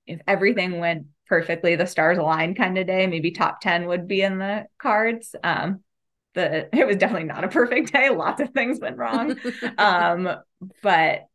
[0.07, 4.23] if everything went perfectly, the stars aligned kind of day, maybe top 10 would be
[4.23, 5.35] in the cards.
[5.45, 5.83] Um,
[6.35, 8.11] the it was definitely not a perfect day.
[8.11, 9.37] Lots of things went wrong.
[9.79, 10.29] um,
[10.83, 11.27] but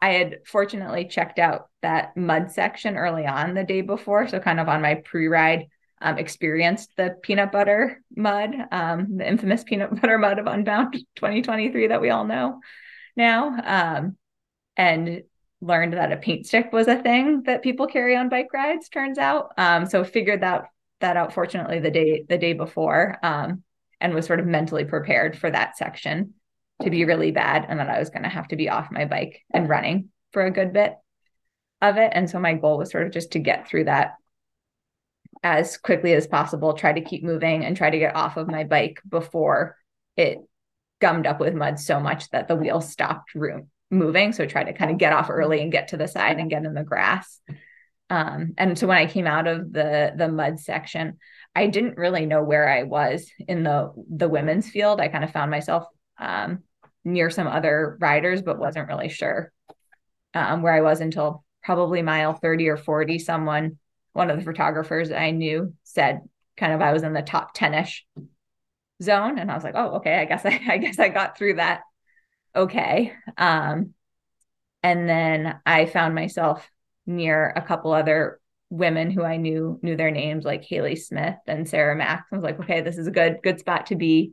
[0.00, 4.28] I had fortunately checked out that mud section early on the day before.
[4.28, 5.66] So kind of on my pre-ride,
[6.00, 11.88] um, experienced the peanut butter mud, um, the infamous peanut butter mud of Unbound 2023
[11.88, 12.60] that we all know
[13.16, 13.58] now.
[13.64, 14.16] Um,
[14.76, 15.22] and
[15.60, 19.18] learned that a paint stick was a thing that people carry on bike rides, turns
[19.18, 19.52] out.
[19.58, 20.66] Um, so figured that
[21.00, 23.18] that out fortunately the day the day before.
[23.22, 23.62] Um,
[24.00, 26.34] and was sort of mentally prepared for that section
[26.82, 29.04] to be really bad and that I was going to have to be off my
[29.04, 30.94] bike and running for a good bit
[31.82, 32.12] of it.
[32.14, 34.14] And so my goal was sort of just to get through that
[35.42, 38.64] as quickly as possible, try to keep moving and try to get off of my
[38.64, 39.76] bike before
[40.16, 40.38] it
[41.00, 44.32] gummed up with mud so much that the wheel stopped room moving.
[44.32, 46.64] So try to kind of get off early and get to the side and get
[46.64, 47.40] in the grass.
[48.10, 51.18] Um, and so when I came out of the the mud section,
[51.54, 55.00] I didn't really know where I was in the the women's field.
[55.00, 55.86] I kind of found myself
[56.18, 56.62] um,
[57.04, 59.52] near some other riders, but wasn't really sure
[60.34, 63.18] um, where I was until probably mile 30 or 40.
[63.18, 63.78] Someone,
[64.12, 66.20] one of the photographers I knew, said
[66.56, 68.00] kind of I was in the top 10ish
[69.02, 69.38] zone.
[69.38, 71.82] And I was like, oh, okay, I guess I, I guess I got through that
[72.54, 73.12] okay.
[73.36, 73.94] Um,
[74.82, 76.68] and then I found myself
[77.06, 81.68] near a couple other women who I knew knew their names like Haley Smith and
[81.68, 82.28] Sarah Max.
[82.30, 84.32] I was like, okay, this is a good good spot to be.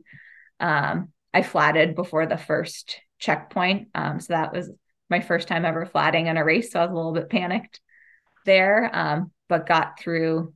[0.60, 4.70] Um, I flatted before the first checkpoint, um, so that was
[5.08, 6.72] my first time ever flatting in a race.
[6.72, 7.80] So I was a little bit panicked
[8.44, 10.52] there, um, but got through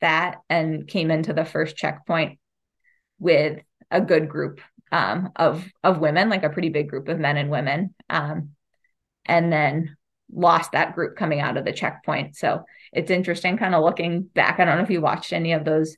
[0.00, 2.38] that and came into the first checkpoint
[3.18, 3.60] with
[3.90, 4.60] a good group
[4.92, 8.50] um, of of women, like a pretty big group of men and women, um,
[9.24, 9.96] and then
[10.32, 12.36] lost that group coming out of the checkpoint.
[12.36, 14.58] So it's interesting kind of looking back.
[14.58, 15.96] I don't know if you watched any of those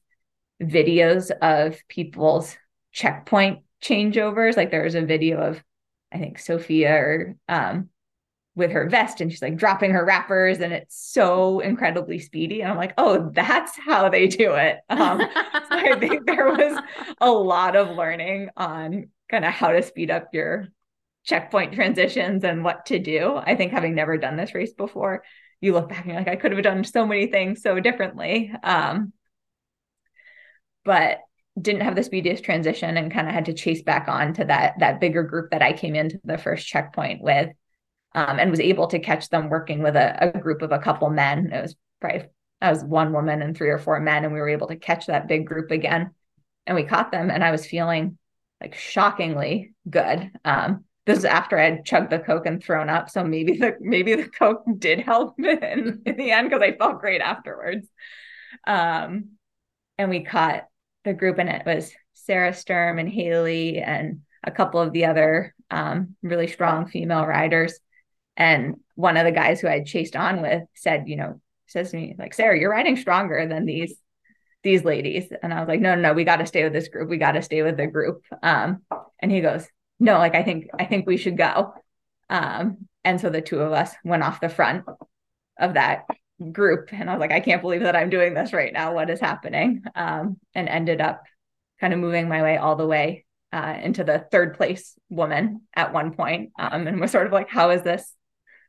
[0.62, 2.56] videos of people's
[2.92, 4.56] checkpoint changeovers.
[4.56, 5.62] Like there was a video of,
[6.12, 7.90] I think Sophia or um,
[8.58, 12.60] with her vest and she's like dropping her wrappers and it's so incredibly speedy.
[12.60, 14.78] And I'm like, oh, that's how they do it.
[14.90, 16.82] Um, so I think there was
[17.20, 20.68] a lot of learning on kind of how to speed up your
[21.24, 23.36] checkpoint transitions and what to do.
[23.36, 25.22] I think having never done this race before,
[25.60, 28.52] you look back and you're like, I could have done so many things so differently.
[28.62, 29.12] Um,
[30.84, 31.18] but
[31.60, 34.74] didn't have the speediest transition and kind of had to chase back on to that
[34.78, 37.50] that bigger group that I came into the first checkpoint with.
[38.14, 41.10] Um, and was able to catch them working with a, a group of a couple
[41.10, 41.52] men.
[41.52, 42.24] It was probably
[42.60, 45.06] I was one woman and three or four men, and we were able to catch
[45.06, 46.12] that big group again.
[46.66, 48.18] And we caught them, and I was feeling
[48.60, 50.30] like shockingly good.
[50.44, 53.08] Um, this is after I had chugged the Coke and thrown up.
[53.08, 57.00] So maybe the maybe the Coke did help in, in the end because I felt
[57.00, 57.88] great afterwards.
[58.66, 59.30] Um,
[59.96, 60.66] and we caught
[61.04, 65.54] the group and it was Sarah Sturm and Haley and a couple of the other
[65.70, 67.80] um, really strong female riders.
[68.36, 71.96] And one of the guys who I chased on with said, you know, says to
[71.96, 73.94] me, like, Sarah, you're riding stronger than these
[74.62, 75.32] these ladies.
[75.42, 77.08] And I was like, no, no, no, we got to stay with this group.
[77.08, 78.24] We got to stay with the group.
[78.42, 78.82] Um,
[79.20, 79.66] and he goes,
[79.98, 81.74] no, like I think I think we should go.
[82.30, 84.84] Um, and so the two of us went off the front
[85.58, 86.06] of that
[86.52, 88.94] group, and I was like, I can't believe that I'm doing this right now.
[88.94, 89.82] What is happening?
[89.94, 91.22] Um, and ended up
[91.80, 95.92] kind of moving my way all the way uh, into the third place woman at
[95.92, 98.12] one point, um, and was sort of like, how is this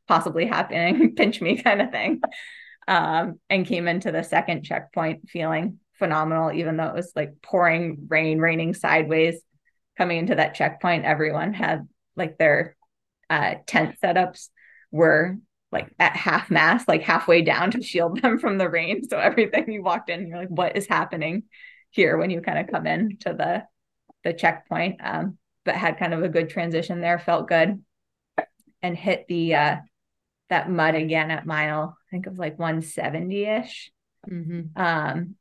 [0.08, 1.16] possibly happening?
[1.16, 2.22] Pinch me kind of thing.
[2.88, 8.08] Um, and came into the second checkpoint feeling phenomenal, even though it was like pouring
[8.08, 9.40] rain, raining sideways
[10.00, 12.76] coming into that checkpoint, everyone had like their
[13.30, 14.48] uh, tent setups
[14.92, 15.38] were
[15.72, 19.08] like at half mast, like halfway down to shield them from the rain.
[19.08, 21.44] So everything you walked in, you're like, what is happening
[21.92, 23.64] here when you kind of come in to the
[24.24, 25.02] the checkpoint?
[25.04, 27.84] Um, but had kind of a good transition there, felt good,
[28.82, 29.76] and hit the uh
[30.50, 33.92] that mud again at mile, I think it was like 170 ish.
[34.28, 34.82] Mm-hmm.
[34.82, 35.36] Um,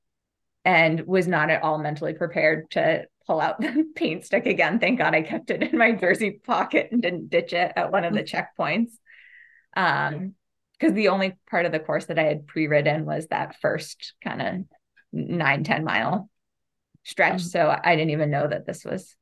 [0.64, 4.80] and was not at all mentally prepared to pull out the paint stick again.
[4.80, 8.04] Thank God I kept it in my jersey pocket and didn't ditch it at one
[8.04, 8.92] of the checkpoints.
[9.76, 10.34] Um,
[10.78, 14.40] because the only part of the course that I had pre-ridden was that first kind
[14.40, 14.54] of
[15.12, 16.30] nine, 10 mile
[17.04, 17.40] stretch.
[17.40, 17.48] Mm-hmm.
[17.48, 19.16] So I didn't even know that this was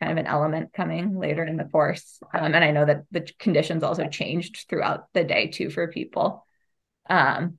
[0.00, 2.18] kind of an element coming later in the course.
[2.32, 6.46] Um, and I know that the conditions also changed throughout the day too for people.
[7.10, 7.58] Um,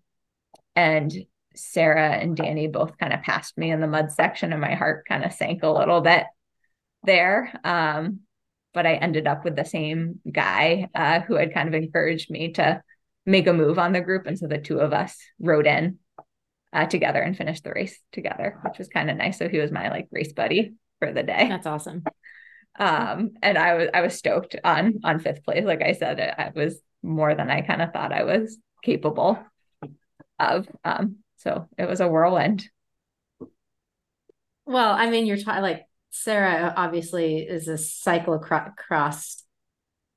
[0.75, 1.13] and
[1.55, 5.05] Sarah and Danny both kind of passed me in the mud section, and my heart
[5.07, 6.25] kind of sank a little bit
[7.03, 7.51] there.
[7.63, 8.21] Um,
[8.73, 12.53] but I ended up with the same guy uh, who had kind of encouraged me
[12.53, 12.81] to
[13.25, 14.25] make a move on the group.
[14.25, 15.99] And so the two of us rode in
[16.73, 19.37] uh, together and finished the race together, which was kind of nice.
[19.37, 21.47] So he was my like race buddy for the day.
[21.49, 22.03] That's awesome.
[22.77, 25.63] Um, and I was I was stoked on on fifth place.
[25.63, 29.37] Like I said, it, it was more than I kind of thought I was capable
[30.39, 30.67] of.
[30.83, 32.69] Um, so it was a whirlwind.
[34.65, 39.41] Well, I mean, you're talking like Sarah obviously is a cyclocross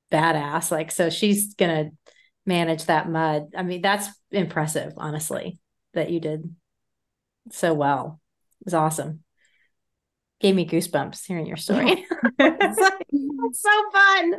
[0.09, 0.71] badass.
[0.71, 1.89] Like, so she's gonna
[2.45, 3.47] manage that mud.
[3.57, 5.59] I mean, that's impressive, honestly,
[5.93, 6.55] that you did
[7.51, 8.21] so well.
[8.61, 9.23] It was awesome.
[10.39, 12.05] Gave me goosebumps hearing your story.
[12.39, 14.33] it's, so fun.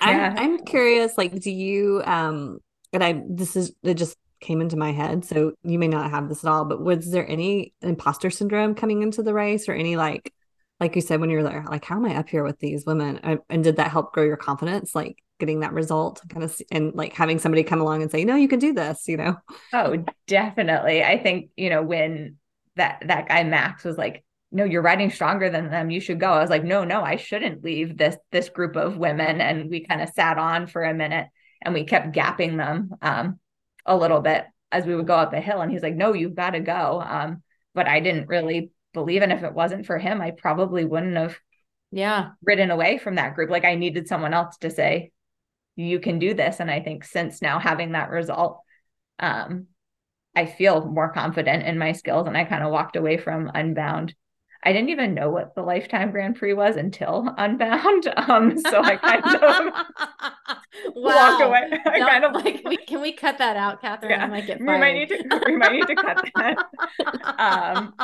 [0.00, 2.60] I'm I'm curious, like, do you um
[2.92, 5.24] and I this is it just came into my head.
[5.24, 9.02] So you may not have this at all, but was there any imposter syndrome coming
[9.02, 10.32] into the race or any like,
[10.80, 13.40] like you said, when you're there, like, how am I up here with these women?
[13.48, 14.94] And did that help grow your confidence?
[14.94, 18.36] Like getting that result kind of, and like having somebody come along and say, no,
[18.36, 19.36] you can do this, you know?
[19.72, 21.02] Oh, definitely.
[21.02, 22.36] I think, you know, when
[22.76, 25.90] that, that guy Max was like, no, you're riding stronger than them.
[25.90, 26.32] You should go.
[26.32, 29.40] I was like, no, no, I shouldn't leave this, this group of women.
[29.40, 31.26] And we kind of sat on for a minute
[31.60, 32.92] and we kept gapping them.
[33.02, 33.40] Um,
[33.88, 35.60] a little bit as we would go up the hill.
[35.60, 37.02] And he's like, no, you've got to go.
[37.04, 37.42] Um,
[37.74, 39.22] but I didn't really believe.
[39.22, 41.36] And if it wasn't for him, I probably wouldn't have
[41.90, 43.50] yeah ridden away from that group.
[43.50, 45.10] Like I needed someone else to say,
[45.76, 46.60] you can do this.
[46.60, 48.60] And I think since now having that result,
[49.18, 49.66] um,
[50.34, 52.26] I feel more confident in my skills.
[52.26, 54.14] And I kind of walked away from Unbound
[54.64, 58.12] I didn't even know what the Lifetime Grand Prix was until Unbound.
[58.28, 59.72] Um, so I kind of
[60.94, 61.38] wow.
[61.38, 61.80] walk away.
[61.86, 64.10] I no, kind of like, we, can we cut that out, Catherine?
[64.10, 64.24] Yeah.
[64.24, 64.68] I might get fired.
[64.68, 65.42] We might need to.
[65.46, 67.38] We might need to cut that.
[67.38, 67.94] um,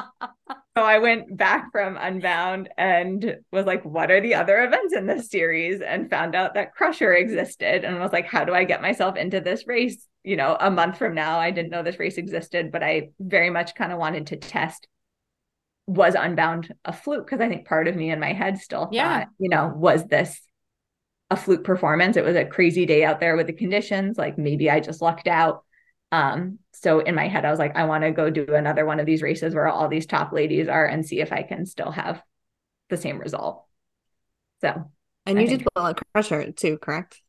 [0.76, 5.06] so I went back from Unbound and was like, "What are the other events in
[5.06, 8.80] this series?" And found out that Crusher existed, and was like, "How do I get
[8.80, 12.16] myself into this race?" You know, a month from now, I didn't know this race
[12.16, 14.88] existed, but I very much kind of wanted to test
[15.86, 19.20] was unbound a fluke because I think part of me in my head still yeah.
[19.20, 20.40] thought, you know, was this
[21.30, 22.16] a fluke performance?
[22.16, 24.16] It was a crazy day out there with the conditions.
[24.16, 25.64] Like maybe I just lucked out.
[26.10, 29.00] Um, so in my head, I was like, I want to go do another one
[29.00, 31.90] of these races where all these top ladies are and see if I can still
[31.90, 32.22] have
[32.88, 33.64] the same result.
[34.60, 34.90] So
[35.26, 37.20] and you did well at Crusher too, correct?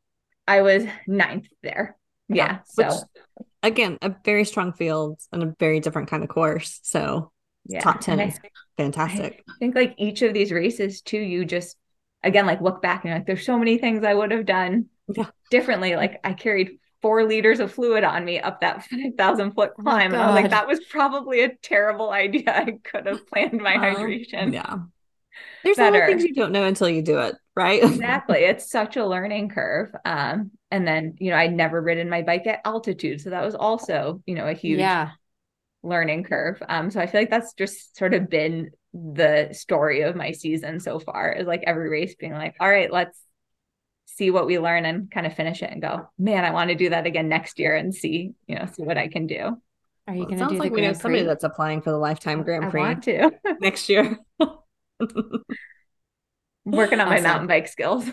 [0.47, 1.97] I was ninth there.
[2.27, 2.35] Yeah.
[2.35, 2.59] yeah.
[2.65, 2.99] So
[3.37, 6.79] Which, again, a very strong field and a very different kind of course.
[6.83, 7.31] So
[7.65, 7.81] yeah.
[7.81, 8.39] top 10 is
[8.77, 9.43] fantastic.
[9.49, 11.77] I think like each of these races too, you just
[12.23, 15.27] again like look back and like there's so many things I would have done yeah.
[15.49, 15.95] differently.
[15.95, 20.13] Like I carried four liters of fluid on me up that 5,000 foot oh climb.
[20.13, 22.43] Oh and I was like, that was probably a terrible idea.
[22.47, 24.53] I could have planned my hydration.
[24.53, 24.77] Yeah.
[25.63, 25.97] There's better.
[25.97, 27.83] a lot of things you don't know until you do it, right?
[27.83, 28.39] exactly.
[28.39, 29.93] It's such a learning curve.
[30.05, 33.19] Um, and then, you know, I'd never ridden my bike at altitude.
[33.19, 35.11] So that was also, you know, a huge yeah
[35.85, 36.61] learning curve.
[36.67, 40.79] Um, so I feel like that's just sort of been the story of my season
[40.79, 43.19] so far is like every race being like, all right, let's
[44.05, 46.75] see what we learn and kind of finish it and go, man, I want to
[46.75, 49.57] do that again next year and see, you know, see what I can do.
[50.07, 52.43] Are you well, going to do like we know somebody that's applying for the lifetime
[52.43, 54.17] Grand Prix I want to next year.
[56.65, 57.23] Working on awesome.
[57.23, 58.05] my mountain bike skills.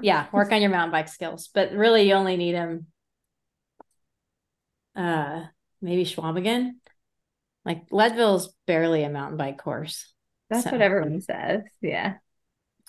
[0.00, 2.86] yeah, work on your mountain bike skills, but really you only need them.
[4.96, 5.44] Uh,
[5.80, 6.36] maybe Schwab
[7.64, 10.12] like Leadville's barely a mountain bike course.
[10.48, 10.70] That's so.
[10.70, 11.62] what everyone says.
[11.80, 12.14] Yeah.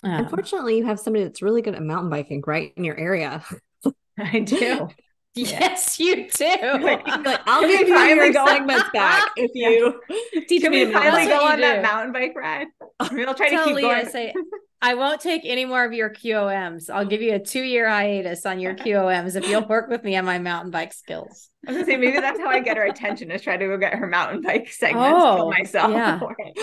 [0.02, 3.44] Um, Unfortunately, you have somebody that's really good at mountain biking right in your area.
[4.18, 4.88] I do.
[5.34, 6.44] Yes, you do.
[6.82, 9.98] like, I'll give you your go- segments back if you
[10.46, 10.84] teach Can me.
[10.84, 11.62] we finally go on do.
[11.62, 12.66] that mountain bike ride?
[13.00, 14.08] I mean, I'll try to keep Lea, going.
[14.10, 14.34] Say,
[14.84, 16.90] I won't take any more of your QOMs.
[16.90, 20.16] I'll give you a two year hiatus on your QOMs if you'll work with me
[20.16, 21.50] on my mountain bike skills.
[21.64, 23.78] I was gonna say maybe that's how I get her attention is try to go
[23.78, 25.92] get her mountain bike segments oh, myself.
[25.92, 26.20] Yeah.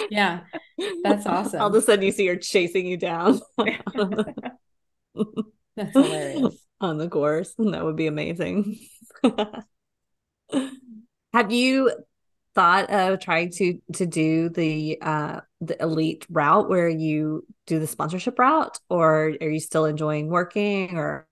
[0.78, 0.90] yeah.
[1.02, 1.62] That's awesome.
[1.62, 3.40] All of a sudden you see her chasing you down.
[5.78, 6.56] that's hilarious.
[6.82, 7.54] On the course.
[7.58, 8.80] That would be amazing.
[11.34, 11.92] Have you
[12.60, 17.88] thought of trying to to do the uh the elite route where you do the
[17.88, 21.28] sponsorship route or are you still enjoying working or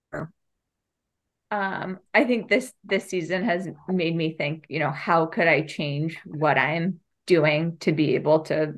[1.52, 5.62] um i think this this season has made me think you know how could i
[5.62, 8.76] change what i'm doing to be able to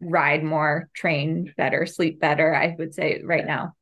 [0.00, 2.54] ride more, train better, sleep better.
[2.54, 3.74] I would say right now,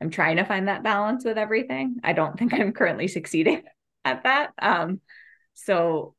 [0.00, 1.96] I'm trying to find that balance with everything.
[2.04, 3.62] I don't think I'm currently succeeding
[4.04, 4.52] at that.
[4.60, 5.00] Um,
[5.54, 6.14] so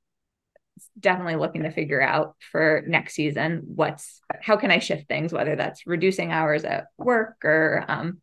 [1.00, 5.56] definitely looking to figure out for next season what's how can I shift things, whether
[5.56, 8.22] that's reducing hours at work or um,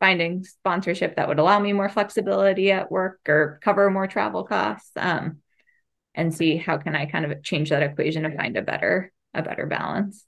[0.00, 4.90] finding sponsorship that would allow me more flexibility at work or cover more travel costs
[4.96, 5.38] um,
[6.14, 9.42] and see how can I kind of change that equation to find a better a
[9.42, 10.24] better balance.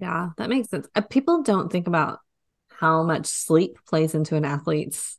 [0.00, 0.86] Yeah, that makes sense.
[0.94, 2.20] Uh, people don't think about
[2.68, 5.18] how much sleep plays into an athlete's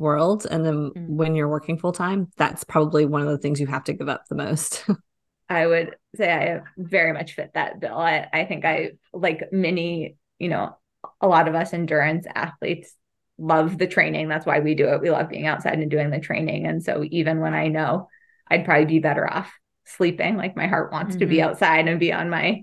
[0.00, 1.08] world and then mm.
[1.08, 4.08] when you're working full time, that's probably one of the things you have to give
[4.08, 4.84] up the most.
[5.48, 7.98] I would say I very much fit that bill.
[7.98, 10.76] I, I think I like many, you know,
[11.20, 12.94] a lot of us endurance athletes
[13.36, 14.28] love the training.
[14.28, 15.00] That's why we do it.
[15.00, 16.66] We love being outside and doing the training.
[16.66, 18.08] And so even when I know
[18.48, 19.52] I'd probably be better off
[19.86, 21.20] sleeping, like my heart wants mm-hmm.
[21.20, 21.50] to be mm-hmm.
[21.50, 22.62] outside and be on my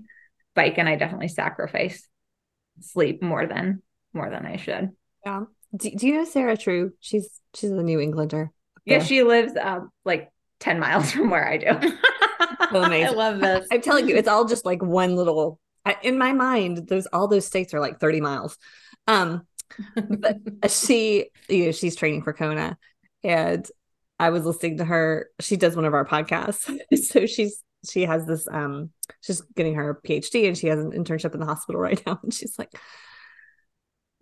[0.54, 2.06] bike, and I definitely sacrifice
[2.80, 3.82] sleep more than
[4.12, 4.90] more than I should.
[5.24, 5.44] Yeah.
[5.76, 6.92] Do, do you know Sarah True?
[7.00, 8.52] She's she's a New Englander.
[8.84, 11.66] Yeah, she lives um like 10 miles from where I do.
[12.70, 13.66] I love this.
[13.70, 15.58] I'm telling you, it's all just like one little
[16.02, 18.58] in my mind, those all those states are like 30 miles.
[19.06, 19.46] Um,
[19.94, 20.38] but
[20.70, 22.76] she, you know, she's training for Kona,
[23.22, 23.66] and
[24.18, 25.28] I was listening to her.
[25.40, 26.70] She does one of our podcasts,
[27.02, 28.90] so she's she has this um
[29.20, 32.32] she's getting her PhD and she has an internship in the hospital right now, and
[32.32, 32.70] she's like.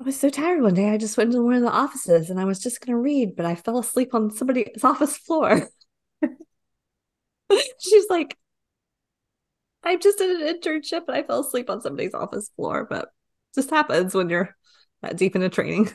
[0.00, 0.90] I was so tired one day.
[0.90, 3.34] I just went to one of the offices and I was just going to read,
[3.36, 5.68] but I fell asleep on somebody's office floor.
[7.78, 8.36] She's like,
[9.82, 13.08] I just did an internship and I fell asleep on somebody's office floor, but
[13.54, 14.54] just happens when you're
[15.02, 15.90] that deep into training.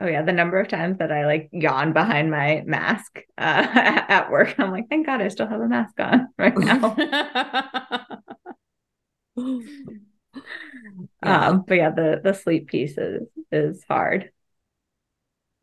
[0.00, 3.66] Oh yeah, the number of times that I like yawn behind my mask uh,
[4.08, 6.96] at work, I'm like, thank God I still have a mask on right now.
[11.24, 11.48] Yeah.
[11.48, 14.30] Um, but yeah, the the sleep piece is is hard.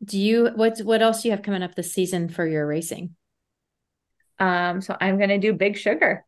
[0.04, 3.14] Do you what what else do you have coming up this season for your racing?
[4.38, 6.24] Um, so I'm gonna do Big Sugar.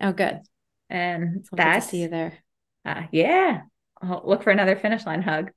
[0.00, 0.40] Oh, good.
[0.90, 2.38] And that's see you there.
[2.84, 3.62] Uh, yeah.
[4.00, 5.50] I'll look for another finish line hug.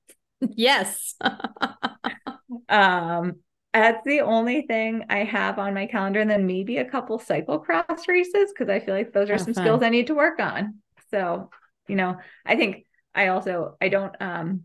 [0.40, 1.14] yes.
[2.68, 3.36] um,
[3.74, 8.08] that's the only thing I have on my calendar, and then maybe a couple cyclocross
[8.08, 9.64] races because I feel like those are oh, some fun.
[9.64, 10.76] skills I need to work on.
[11.10, 11.50] So,
[11.88, 14.64] you know, I think I also I don't um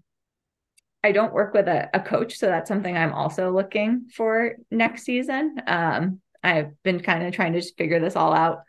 [1.04, 5.04] I don't work with a, a coach, so that's something I'm also looking for next
[5.04, 5.58] season.
[5.68, 8.60] Um, I've been kind of trying to figure this all out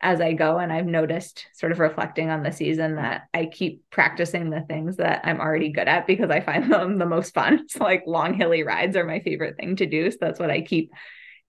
[0.00, 0.58] as I go.
[0.58, 4.96] And I've noticed, sort of reflecting on the season, that I keep practicing the things
[4.96, 7.68] that I'm already good at because I find them the most fun.
[7.68, 10.10] So, like long, hilly rides are my favorite thing to do.
[10.10, 10.92] So, that's what I keep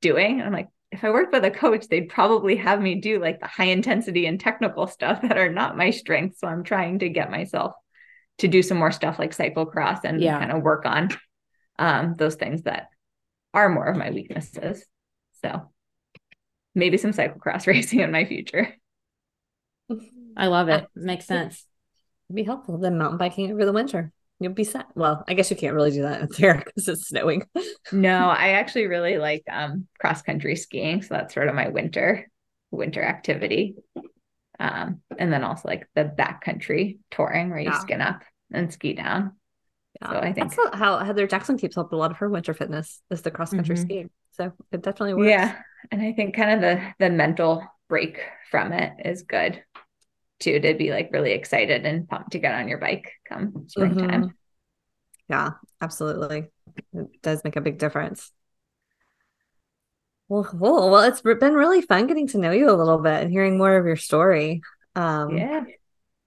[0.02, 0.40] doing.
[0.40, 3.40] And I'm like, if I worked with a coach, they'd probably have me do like
[3.40, 6.40] the high intensity and technical stuff that are not my strengths.
[6.40, 7.74] So, I'm trying to get myself
[8.40, 10.40] to do some more stuff like cyclocross and yeah.
[10.40, 11.10] kind of work on
[11.80, 12.90] um, those things that
[13.54, 14.86] are more of my weaknesses.
[15.42, 15.72] So,
[16.76, 18.76] maybe some cyclocross racing in my future.
[20.36, 20.88] I love it.
[20.96, 21.66] Makes sense.
[22.30, 22.78] It'd be helpful.
[22.78, 24.12] than mountain biking over the winter.
[24.42, 24.88] You'll be set.
[24.96, 27.44] Well, I guess you can't really do that in there because it's snowing.
[27.92, 31.04] no, I actually really like um, cross country skiing.
[31.04, 32.28] So that's sort of my winter
[32.72, 33.76] winter activity.
[34.60, 37.80] Um, and then also like the backcountry touring where you yeah.
[37.80, 39.34] skin up and ski down.
[40.02, 40.10] Yeah.
[40.10, 43.00] So I think that's how Heather Jackson keeps up a lot of her winter fitness
[43.12, 43.86] is the cross country mm-hmm.
[43.86, 44.10] skiing.
[44.32, 45.30] So it definitely works.
[45.30, 45.56] Yeah.
[45.92, 48.20] And I think kind of the the mental break
[48.50, 49.62] from it is good
[50.42, 54.10] too, to be like really excited and pumped to get on your bike come springtime.
[54.10, 54.28] Mm-hmm.
[55.30, 56.50] Yeah, absolutely.
[56.94, 58.32] It does make a big difference.
[60.28, 60.90] Well, cool.
[60.90, 63.76] Well, it's been really fun getting to know you a little bit and hearing more
[63.76, 64.62] of your story.
[64.96, 65.64] Um, yeah.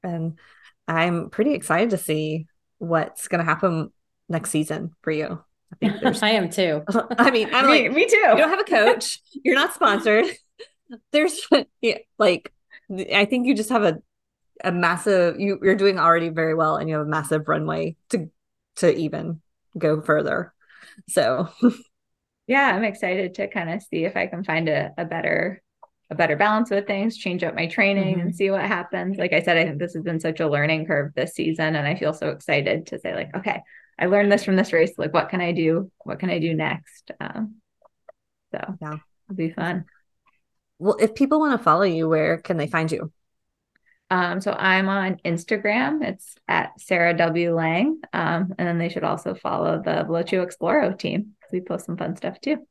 [0.03, 0.39] And
[0.87, 2.47] I'm pretty excited to see
[2.79, 3.93] what's going to happen
[4.29, 5.43] next season for you.
[5.83, 6.12] I.
[6.23, 6.83] I am too.
[7.19, 8.17] I mean, I'm me, like, me too.
[8.17, 9.21] You don't have a coach.
[9.33, 10.27] You're not sponsored.
[11.12, 11.41] there's
[11.81, 12.53] yeah, like,
[13.14, 13.99] I think you just have a
[14.62, 15.38] a massive.
[15.40, 18.30] You you're doing already very well, and you have a massive runway to
[18.76, 19.40] to even
[19.76, 20.53] go further.
[21.09, 21.49] So.
[22.47, 25.62] yeah, I'm excited to kind of see if I can find a, a better
[26.11, 28.26] a better balance with things, change up my training mm-hmm.
[28.26, 29.16] and see what happens.
[29.16, 31.76] Like I said, I think this has been such a learning curve this season.
[31.76, 33.62] And I feel so excited to say, like, okay,
[33.99, 34.92] I learned this from this race.
[34.99, 35.90] Like, what can I do?
[36.05, 37.11] What can I do next?
[37.20, 37.57] Um,
[38.53, 38.97] so yeah,
[39.28, 39.86] it'll be fun.
[40.85, 43.11] Well, if people want to follow you, where can they find you?
[44.11, 46.05] Um, so I'm on Instagram.
[46.05, 50.97] It's at Sarah W Lange, um, and then they should also follow the Velocio Exploro
[50.99, 51.37] team.
[51.51, 52.66] We post some fun stuff too.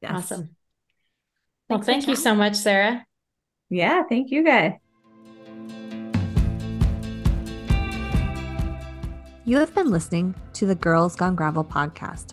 [0.00, 0.12] Yes.
[0.12, 0.56] Awesome.
[1.68, 2.22] Well, Thanks thank you time.
[2.22, 3.04] so much, Sarah.
[3.68, 4.72] Yeah, thank you guys.
[9.44, 12.32] You have been listening to the Girls Gone Gravel podcast.